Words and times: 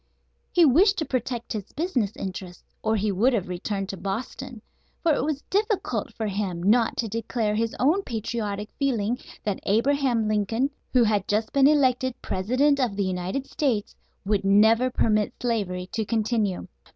He 0.51 0.65
wished 0.65 0.97
to 0.97 1.05
protect 1.05 1.53
his 1.53 1.73
business 1.73 2.15
interests, 2.17 2.63
or 2.81 2.95
he 2.95 3.11
would 3.11 3.33
have 3.33 3.47
returned 3.47 3.87
to 3.89 3.97
Boston; 3.97 4.59
for 5.03 5.13
it 5.13 5.23
was 5.23 5.43
difficult 5.51 6.11
for 6.15 6.25
him 6.25 6.63
not 6.63 6.97
to 6.97 7.07
declare 7.07 7.53
his 7.53 7.75
own 7.79 8.01
patriotic 8.01 8.71
feeling 8.79 9.19
that 9.43 9.59
Abraham 9.61 10.27
Lincoln, 10.27 10.71
who 10.91 11.03
had 11.03 11.27
just 11.27 11.53
been 11.53 11.67
elected 11.67 12.19
President 12.19 12.79
of 12.79 12.95
the 12.95 13.05
United 13.05 13.45
States, 13.45 13.95
would 14.25 14.43
never 14.43 14.89
permit 14.89 15.35
slavery 15.39 15.85
to 15.91 16.03
continue. 16.03 16.67